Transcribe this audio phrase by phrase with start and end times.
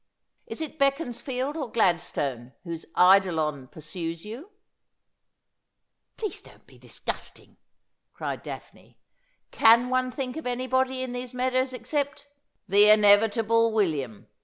[0.47, 4.49] Is it Beaconsfield or Gladstone whose eidolon pursues you
[6.17, 7.57] ?''Please don't be disgusting,'
[8.11, 8.97] cried Daphne.'
[9.51, 12.25] Can one think of anybody in these meadows except
[12.67, 14.27] ''"The inevitable William.